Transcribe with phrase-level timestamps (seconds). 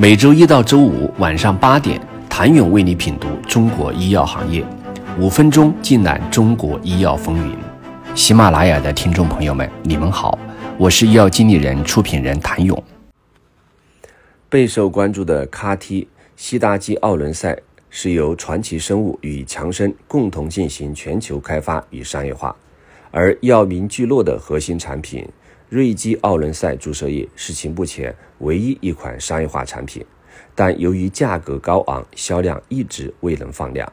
[0.00, 2.00] 每周一到周五晚上八点，
[2.30, 4.64] 谭勇为你品读中国医药行业，
[5.18, 7.56] 五分钟尽览中国医药风云。
[8.14, 10.38] 喜马拉雅的听众朋友们，你们好，
[10.78, 12.80] 我是医药经理人、出品人谭勇。
[14.48, 16.06] 备受关注的 CAR-T
[16.36, 17.58] 西大基奥伦赛
[17.90, 22.54] 是由传奇生物与强生共同进行全球开发与商业化，
[23.10, 25.28] 而药明聚落的核心产品。
[25.70, 30.02] 瑞基奥伦赛注射液是其目前唯一一款商业化产品，
[30.54, 33.92] 但由于价格高昂，销量一直未能放量。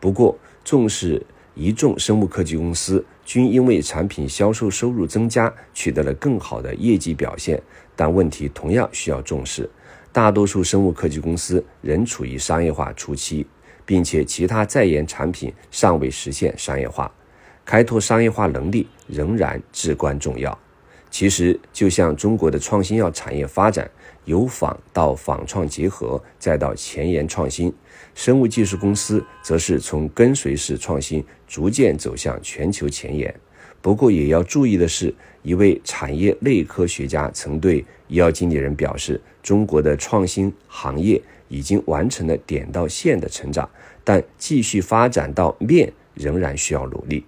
[0.00, 7.62] 不过，重视一众生物科技公司均因为产品销售收入增加，取得了更好的业绩表现。
[7.94, 9.70] 但问题同样需要重视，
[10.10, 13.46] 大多数生物科技公司仍处于商业化初期，
[13.86, 17.12] 并且其他在研产品尚未实现商业化，
[17.64, 20.58] 开拓商业化能力仍然至关重要。
[21.12, 23.88] 其实，就像中国的创新药产业发展，
[24.24, 27.70] 由仿到仿创结合，再到前沿创新，
[28.14, 33.32] 生物技术公司则是从跟随式创新逐渐走向全球前沿。
[33.82, 43.68] 不过，也要注意的是，一位产业内科学家曾对医药经理人表示：“中国的创新行业已经完成了点到线的成长，
[44.02, 47.22] 但继续发展到面仍然需要努力。”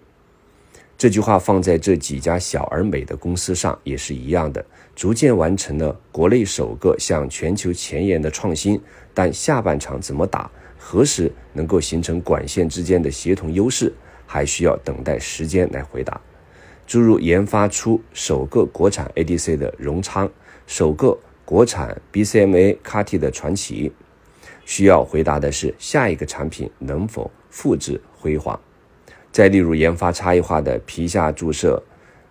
[0.96, 4.64] 这句话放在这几家小而美的公司上也是一样的，
[4.94, 8.80] 逐渐完成了国内首个向全球前沿的创新。
[9.12, 13.92] 但下半场怎么打，何时能够形成管线之间的协同优势，
[14.26, 16.20] 还需要等待时间来回答。
[16.86, 20.30] 诸如研发出首个国产 ADC 的荣昌，
[20.66, 23.92] 首个国产 BCMA CAR-T 的传奇，
[24.64, 28.58] 需要回答的是下一个产品能否复制辉煌。
[29.34, 31.82] 再例如，研发差异化的皮下注射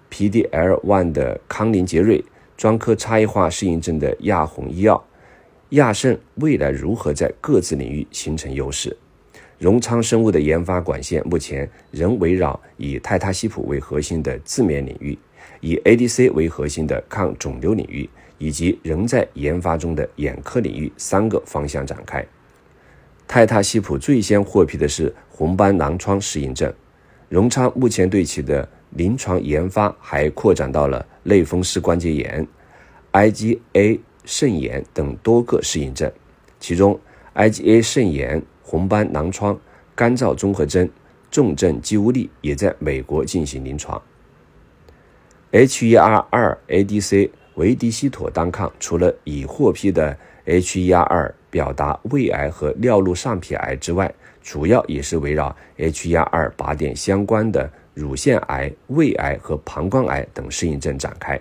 [0.09, 2.23] PDL1 的康宁杰瑞，
[2.55, 5.03] 专科差异化适应症的亚红医药、
[5.71, 8.95] 亚盛，未来如何在各自领域形成优势？
[9.59, 15.19] 荣昌生物的研发管线目前仍围绕以泰他西普为核心的自免领域，
[15.59, 22.25] 以 ADC 为核心的抗肿瘤领域，以及仍在研发中的眼科领域三个方向展开。
[23.27, 26.73] 泰他西普最先获批的是红斑狼疮适应症。
[27.33, 32.47] 荣昌目前对其的临床研发还扩展到了类风湿关节炎、
[33.11, 36.11] IgA 肾炎等多个适应症，
[36.59, 36.99] 其中
[37.33, 39.59] IgA 肾炎、红斑狼疮、
[39.95, 40.87] 干燥综合征、
[41.31, 43.99] 重症肌无力也在美国进行临床。
[45.53, 61.39] HER2 ADC 维迪西妥单抗除了已获批的 HER2 表达胃癌和尿路上皮癌之外，主要也是围绕 H1R2 靶点相关的乳腺癌、胃癌和膀胱癌等适应症展开。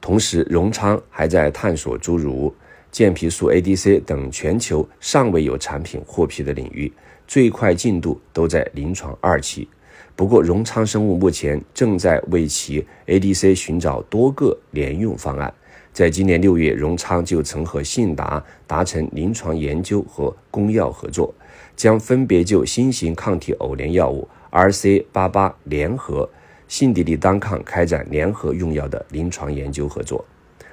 [0.00, 2.52] 同时，荣昌还在探索诸如
[2.90, 6.92] 健脾素 ADC 等全球尚未有产品获批的领域，
[7.26, 9.68] 最快进度都在临床二期。
[10.16, 15.54] 不过，荣昌生物目前正在为其 ADC 寻找多个联用方案。
[15.92, 21.34] 在今年六月，荣昌就曾和信达达成临床研究和公药合作。
[21.74, 26.28] 将分别就新型抗体偶联药物 RC 八八联合
[26.68, 30.24] 信地利单抗开展联合用药的临床研究合作。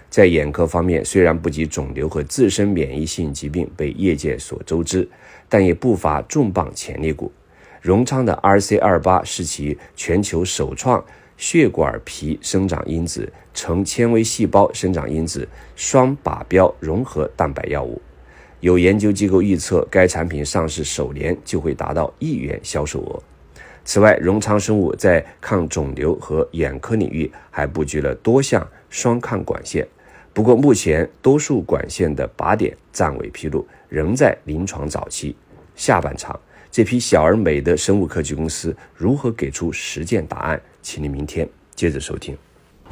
[0.09, 5.08] 在眼科方面，虽然不及肿瘤和自身免疫性疾病被业界所周知，
[5.47, 7.31] 但也不乏重磅潜力股。
[7.81, 11.03] 荣昌的 RC 二八是其全球首创
[11.40, 18.00] 血管皮生长因子成纤维细胞生长因子双靶标融合蛋白药物。
[18.60, 23.24] 有研究机构预测，该产品上市首年就会达到亿元销售额。
[23.86, 29.88] 此外，荣昌生物在抗肿瘤和眼科领域还布局了多项双抗管线。
[30.34, 35.34] 不过，目前多数管线的靶点暂未披露，仍在临床早期。
[35.78, 36.38] 下半场，
[36.72, 40.62] 这批小而美的生物科技公司如何给出实践答案？
[40.81, 42.38] 请您明天接着收听。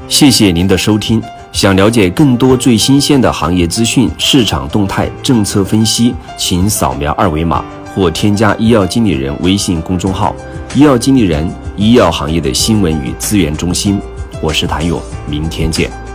[0.07, 1.21] 谢谢您的收听。
[1.51, 7.63] 想了解更多最新鲜的行业资讯、市场动态、政策分析，请扫描二维码
[7.95, 10.35] 或添加医药经理人微信公众号
[10.75, 13.99] “医药经理人”——医药行业的新闻与资源中心。
[14.41, 16.06] 我是谭勇，明天见。